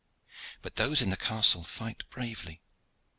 [0.63, 2.63] But those in the castle fight bravely.